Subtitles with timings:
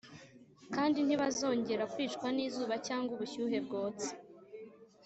[0.75, 4.11] kandi ntibazongera kwicwa n izuba cyangwa ubushyuhe bwotsa